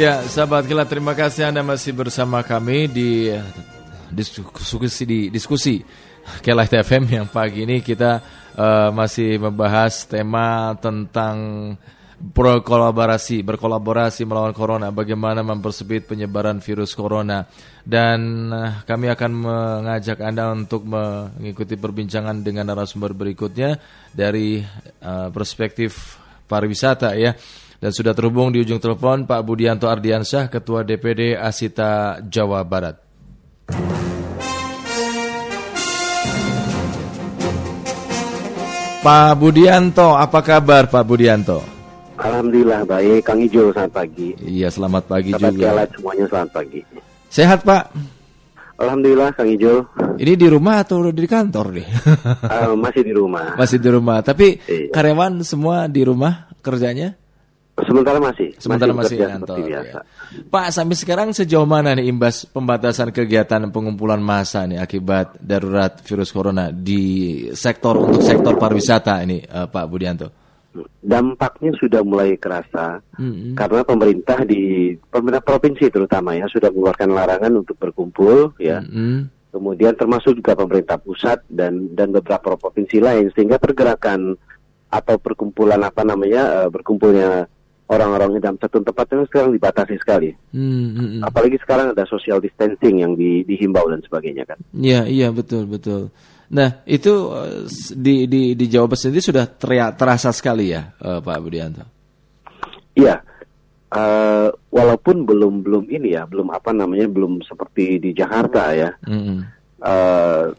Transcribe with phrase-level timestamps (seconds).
[0.00, 3.28] Ya, sahabat kita terima kasih Anda masih bersama kami di
[4.08, 5.84] diskusi di diskusi
[6.40, 8.16] Kelah FM yang pagi ini kita
[8.56, 11.36] uh, masih membahas tema tentang
[12.16, 17.44] berkolaborasi berkolaborasi melawan corona bagaimana mempersempit penyebaran virus corona.
[17.84, 23.76] Dan uh, kami akan mengajak Anda untuk mengikuti perbincangan dengan narasumber berikutnya
[24.16, 24.64] dari
[25.04, 26.16] uh, perspektif
[26.48, 27.36] pariwisata ya
[27.80, 33.00] dan sudah terhubung di ujung telepon Pak Budianto Ardiansyah, Ketua DPD Asita Jawa Barat.
[39.00, 41.64] Pak Budianto, apa kabar Pak Budianto?
[42.20, 44.36] Alhamdulillah baik, Kang Ijo selamat pagi.
[44.44, 45.64] Iya selamat pagi selamat juga.
[45.64, 46.80] Selamat semuanya selamat pagi.
[47.32, 47.82] Sehat Pak?
[48.76, 49.88] Alhamdulillah Kang Ijo.
[50.20, 51.88] Ini di rumah atau di kantor nih?
[52.44, 53.56] uh, masih di rumah.
[53.56, 54.92] Masih di rumah, tapi iya.
[54.92, 57.16] karyawan semua di rumah kerjanya?
[57.86, 58.48] Sementara masih.
[58.56, 59.56] Sementara masih, masih kantor.
[59.68, 59.82] Ya.
[60.48, 66.30] Pak, sampai sekarang sejauh mana nih imbas pembatasan kegiatan pengumpulan massa nih akibat darurat virus
[66.30, 70.28] corona di sektor untuk sektor pariwisata ini, uh, Pak Budianto?
[71.02, 73.58] Dampaknya sudah mulai kerasa mm-hmm.
[73.58, 78.78] karena pemerintah di pemerintah provinsi terutama ya sudah mengeluarkan larangan untuk berkumpul ya.
[78.78, 79.50] Mm-hmm.
[79.50, 84.38] Kemudian termasuk juga pemerintah pusat dan dan beberapa provinsi lain sehingga pergerakan
[84.90, 87.50] atau perkumpulan apa namanya uh, berkumpulnya
[87.90, 90.30] orang-orang dalam satu tempat itu sekarang dibatasi sekali.
[90.54, 91.22] Hmm, hmm, hmm.
[91.26, 94.58] Apalagi sekarang ada social distancing yang di, dihimbau dan sebagainya kan.
[94.70, 96.14] Iya iya betul betul.
[96.54, 97.66] Nah itu eh,
[97.98, 101.84] di di di Jawa Barat sendiri sudah teria, terasa sekali ya uh, Pak Budianto.
[102.94, 103.26] Iya.
[103.90, 108.94] Uh, walaupun belum belum ini ya belum apa namanya belum seperti di Jakarta ya.
[109.02, 109.42] Hmm.
[109.82, 110.54] Uh,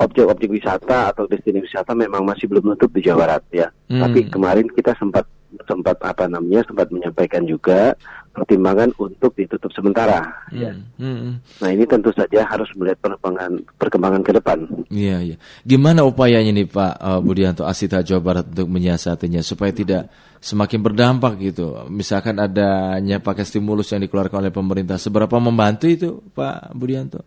[0.00, 3.68] objek-objek wisata atau destinasi wisata memang masih belum nutup di Jawa Barat ya.
[3.92, 4.08] Hmm.
[4.08, 5.28] Tapi kemarin kita sempat
[5.68, 7.92] sempat apa namanya sempat menyampaikan juga
[8.32, 10.24] pertimbangan untuk ditutup sementara.
[10.48, 10.58] Hmm.
[10.58, 10.72] Ya.
[10.96, 11.38] Hmm.
[11.60, 14.58] Nah ini tentu saja harus melihat perkembangan perkembangan ke depan.
[14.88, 15.36] Iya iya.
[15.62, 20.08] Gimana upayanya nih Pak uh, Budianto Asita Jawa Barat untuk menyiasatinya supaya tidak
[20.40, 21.86] semakin berdampak gitu.
[21.92, 27.20] Misalkan adanya pakai stimulus yang dikeluarkan oleh pemerintah, seberapa membantu itu Pak Budianto?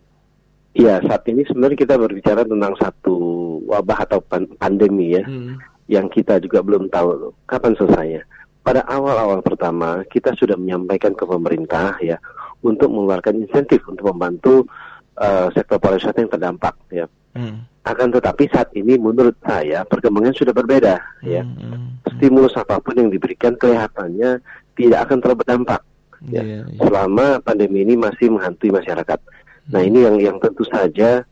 [0.76, 3.16] Iya saat ini sebenarnya kita berbicara tentang satu
[3.64, 4.20] wabah atau
[4.60, 5.24] pandemi ya.
[5.24, 8.22] Hmm yang kita juga belum tahu kapan selesainya.
[8.66, 12.18] Pada awal-awal pertama kita sudah menyampaikan ke pemerintah ya
[12.66, 14.66] untuk mengeluarkan insentif untuk membantu
[15.22, 17.06] uh, sektor pariwisata yang terdampak ya.
[17.36, 17.62] Hmm.
[17.86, 21.30] Akan tetapi saat ini menurut saya perkembangan sudah berbeda hmm.
[21.30, 21.42] ya.
[21.46, 22.02] Hmm.
[22.18, 24.42] Stimulus apa pun yang diberikan kelihatannya
[24.74, 25.80] tidak akan terlalu berdampak
[26.26, 26.42] ya.
[26.42, 26.82] Yeah, yeah.
[26.82, 29.20] Selama pandemi ini masih menghantui masyarakat.
[29.22, 29.70] Hmm.
[29.70, 31.22] Nah ini yang yang tentu saja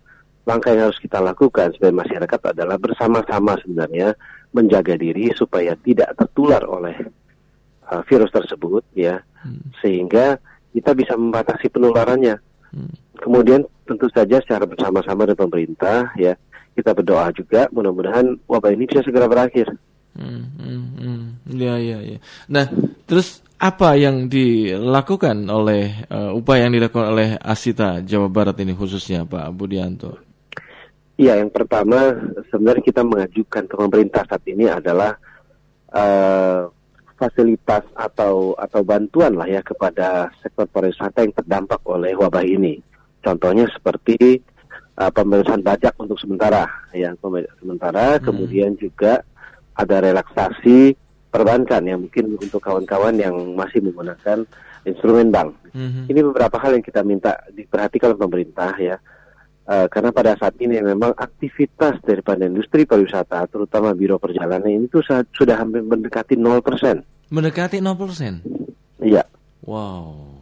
[0.44, 4.12] langkah yang harus kita lakukan sebagai masyarakat adalah bersama-sama sebenarnya
[4.54, 6.94] menjaga diri supaya tidak tertular oleh
[7.90, 9.74] uh, virus tersebut ya hmm.
[9.82, 10.38] sehingga
[10.70, 12.38] kita bisa membatasi penularannya.
[12.70, 12.94] Hmm.
[13.18, 16.34] Kemudian tentu saja secara bersama-sama dengan pemerintah ya
[16.74, 19.70] kita berdoa juga mudah-mudahan wabah ini bisa segera berakhir.
[20.14, 21.22] Hmm, hmm, hmm.
[21.58, 22.18] Ya, ya, ya.
[22.46, 22.70] Nah,
[23.06, 29.26] terus apa yang dilakukan oleh uh, upaya yang dilakukan oleh Asita Jawa Barat ini khususnya
[29.26, 30.33] Pak Budianto?
[31.14, 32.10] Iya, yang pertama
[32.50, 35.14] sebenarnya kita mengajukan ke pemerintah saat ini adalah
[35.94, 36.66] uh,
[37.14, 42.82] fasilitas atau atau bantuan lah ya kepada sektor pariwisata yang terdampak oleh wabah ini.
[43.22, 44.42] Contohnya seperti
[44.98, 47.14] uh, pembebasan pajak untuk sementara, ya
[47.62, 48.22] sementara, hmm.
[48.26, 49.22] kemudian juga
[49.78, 50.98] ada relaksasi
[51.30, 54.42] perbankan yang mungkin untuk kawan-kawan yang masih menggunakan
[54.82, 55.54] instrumen bank.
[55.70, 56.10] Hmm.
[56.10, 58.98] Ini beberapa hal yang kita minta diperhatikan oleh pemerintah ya
[59.64, 65.00] Uh, karena pada saat ini memang aktivitas daripada industri pariwisata, terutama biro perjalanan ini tuh
[65.32, 67.32] sudah hampir mendekati 0%.
[67.32, 68.44] Mendekati 0%?
[69.00, 69.24] Iya.
[69.64, 70.36] Wow.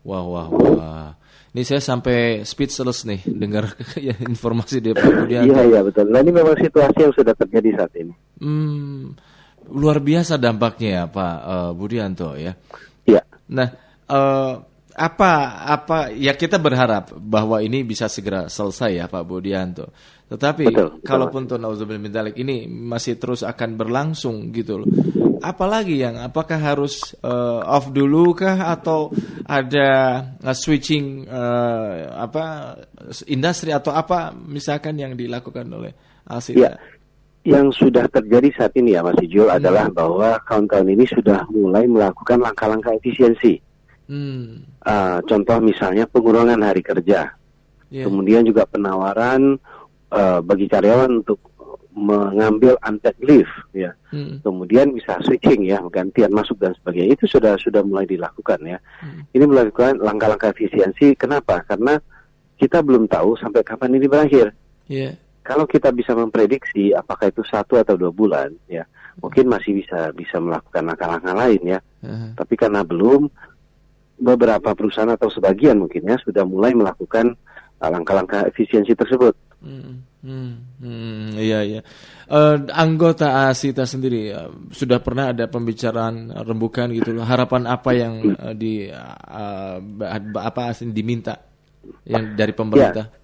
[0.00, 1.08] Wah, wah, wah.
[1.50, 5.26] Ini saya sampai speechless nih dengar ya, informasi dia Pak.
[5.26, 6.06] Iya, iya betul.
[6.08, 8.14] Nah ini memang situasi yang sudah terjadi saat ini.
[8.38, 9.18] Hmm,
[9.66, 12.54] luar biasa dampaknya ya Pak uh, Budianto ya.
[13.02, 13.26] Iya.
[13.50, 13.68] Nah,
[14.06, 14.62] uh,
[14.94, 19.90] apa apa ya kita berharap bahwa ini bisa segera selesai ya Pak Budianto.
[20.30, 21.06] Tetapi betul, betul.
[21.06, 24.88] kalaupun tuh nauzubillah ini masih terus akan berlangsung gitu loh.
[25.42, 29.10] Apalagi yang apakah harus uh, off dulu kah atau
[29.48, 29.88] ada
[30.38, 32.76] uh, switching uh, apa
[33.26, 35.96] industri atau apa misalkan yang dilakukan oleh
[36.30, 36.62] Asita?
[36.62, 36.72] Ya,
[37.42, 39.56] yang sudah terjadi saat ini ya Mas Ijul hmm.
[39.56, 43.69] adalah bahwa kawan-kawan ini sudah mulai melakukan langkah-langkah efisiensi
[44.10, 44.66] Hmm.
[44.82, 47.30] Uh, contoh misalnya pengurangan hari kerja,
[47.94, 48.02] yeah.
[48.02, 49.54] kemudian juga penawaran
[50.10, 51.38] uh, bagi karyawan untuk
[51.94, 53.94] mengambil unpaid leave ya.
[54.10, 54.42] Hmm.
[54.42, 57.14] Kemudian bisa switching ya, gantian masuk dan sebagainya.
[57.14, 58.82] Itu sudah sudah mulai dilakukan ya.
[58.98, 59.30] Hmm.
[59.30, 61.14] Ini melakukan langkah-langkah efisiensi.
[61.14, 61.62] Kenapa?
[61.62, 61.94] Karena
[62.58, 64.50] kita belum tahu sampai kapan ini berakhir.
[64.90, 65.14] Yeah.
[65.46, 68.84] Kalau kita bisa memprediksi apakah itu satu atau dua bulan ya,
[69.18, 71.78] mungkin masih bisa bisa melakukan langkah-langkah lain ya.
[72.04, 72.30] Uh-huh.
[72.36, 73.26] Tapi karena belum,
[74.20, 77.32] beberapa perusahaan atau sebagian mungkin ya sudah mulai melakukan
[77.80, 79.32] uh, langkah-langkah efisiensi tersebut.
[79.60, 81.80] Hmm, hmm, hmm, iya iya.
[82.28, 87.24] Uh, anggota ASITA sendiri uh, sudah pernah ada pembicaraan rembukan gitu loh.
[87.24, 89.78] Harapan apa yang uh, di uh,
[90.36, 91.40] apa diminta
[92.04, 93.08] yang dari pemerintah?
[93.08, 93.19] Ya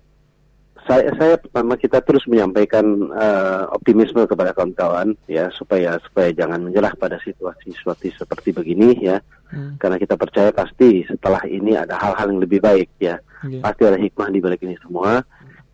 [0.86, 6.94] saya saya pertama kita terus menyampaikan uh, optimisme kepada kawan-kawan ya supaya supaya jangan menyerah
[6.94, 9.18] pada situasi situasi seperti begini ya
[9.50, 9.82] hmm.
[9.82, 13.62] karena kita percaya pasti setelah ini ada hal-hal yang lebih baik ya yeah.
[13.62, 15.26] pasti ada hikmah di balik ini semua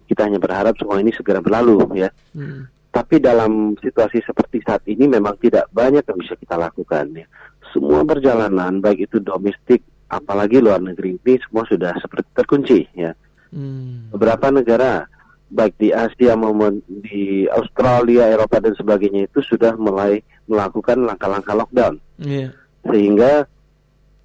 [0.09, 2.93] kita hanya berharap semua ini segera berlalu ya hmm.
[2.97, 7.29] tapi dalam situasi seperti saat ini memang tidak banyak yang bisa kita lakukan ya
[7.77, 13.13] semua perjalanan baik itu domestik apalagi luar negeri ini semua sudah seperti terkunci ya
[13.53, 14.09] Hmm.
[14.11, 15.07] Beberapa negara
[15.53, 22.01] baik di Asia maupun di Australia, Eropa dan sebagainya itu sudah mulai melakukan langkah-langkah lockdown.
[22.17, 22.57] Yeah.
[22.89, 23.45] Sehingga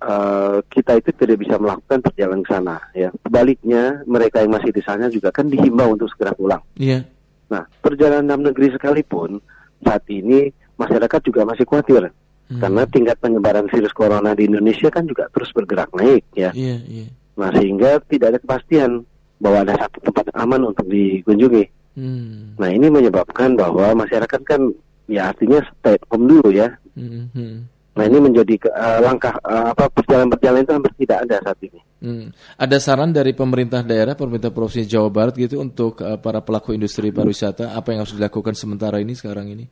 [0.02, 3.12] uh, kita itu tidak bisa melakukan perjalanan ke sana ya.
[3.22, 6.64] Sebaliknya mereka yang masih di sana juga kan dihimbau untuk segera pulang.
[6.80, 7.04] Yeah.
[7.52, 9.44] Nah, perjalanan dalam negeri sekalipun
[9.84, 12.08] saat ini masyarakat juga masih khawatir.
[12.48, 12.64] Hmm.
[12.64, 16.56] Karena tingkat penyebaran virus corona di Indonesia kan juga terus bergerak naik ya.
[16.56, 17.12] Yeah, yeah.
[17.36, 19.04] Nah, sehingga tidak ada kepastian
[19.38, 21.66] bahwa ada satu tempat aman untuk dikunjungi.
[21.98, 22.58] Hmm.
[22.62, 24.62] Nah ini menyebabkan bahwa masyarakat kan
[25.10, 26.70] ya artinya stay home dulu ya.
[26.94, 27.30] Hmm.
[27.34, 27.56] hmm.
[27.98, 31.80] Nah ini menjadi uh, langkah uh, apa perjalanan-perjalanan itu hampir tidak ada saat ini.
[31.98, 32.26] Hmm.
[32.62, 37.10] Ada saran dari pemerintah daerah, pemerintah provinsi Jawa Barat gitu untuk uh, para pelaku industri
[37.10, 39.66] pariwisata apa yang harus dilakukan sementara ini sekarang ini?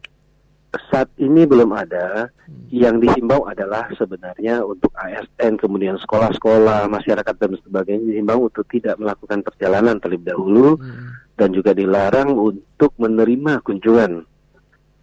[0.91, 2.29] Saat ini belum ada.
[2.69, 9.41] Yang dihimbau adalah sebenarnya untuk ASN, kemudian sekolah-sekolah, masyarakat dan sebagainya dihimbau untuk tidak melakukan
[9.41, 11.37] perjalanan terlebih dahulu hmm.
[11.39, 14.11] dan juga dilarang untuk menerima kunjungan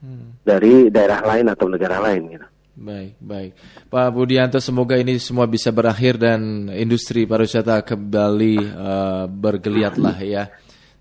[0.05, 0.45] hmm.
[0.45, 2.23] dari daerah lain atau negara lain.
[2.37, 2.47] Gitu.
[2.73, 3.53] Baik, baik.
[3.93, 10.49] Pak Budianto, semoga ini semua bisa berakhir dan industri pariwisata kembali uh, bergeliat lah ya.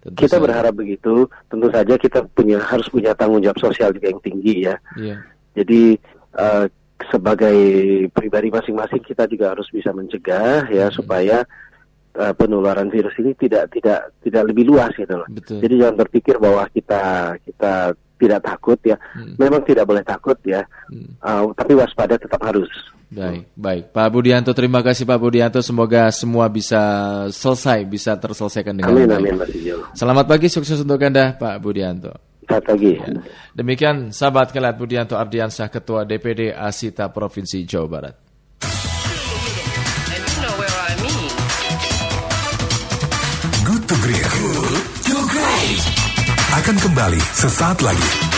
[0.02, 0.44] Tentu kita saja.
[0.44, 1.30] berharap begitu.
[1.46, 4.76] Tentu saja kita punya harus punya tanggung jawab sosial juga yang tinggi ya.
[4.98, 5.20] Yeah.
[5.54, 6.02] Jadi
[6.36, 6.66] uh,
[7.10, 7.58] sebagai
[8.14, 10.96] pribadi masing-masing kita juga harus bisa mencegah ya hmm.
[10.96, 11.46] supaya
[12.18, 15.28] uh, penularan virus ini tidak tidak tidak lebih luas gitu loh.
[15.30, 15.62] Betul.
[15.62, 18.94] Jadi jangan berpikir bahwa kita kita tidak takut ya.
[19.18, 19.34] Hmm.
[19.42, 20.62] Memang tidak boleh takut ya.
[20.94, 21.18] Hmm.
[21.18, 22.70] Uh, tapi waspada tetap harus.
[23.12, 23.84] Baik, baik.
[23.92, 25.60] Pak Budianto, terima kasih Pak Budianto.
[25.60, 26.80] Semoga semua bisa
[27.28, 29.20] selesai, bisa terselesaikan dengan amin, baik.
[29.20, 29.52] Amin, Mas
[30.00, 32.16] Selamat pagi, sukses untuk Anda, Pak Budianto.
[32.48, 32.96] Selamat pagi.
[32.96, 33.12] Ya.
[33.52, 38.16] Demikian sahabat kalian Budianto Ardiansah, Ketua DPD Asita Provinsi Jawa Barat.
[46.52, 48.31] Akan kembali sesaat lagi.